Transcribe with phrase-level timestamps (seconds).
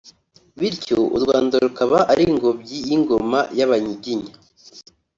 [0.59, 4.33] bityo u Rwanda rukaba ari ingobyi y’ingoma y’Abanyiginya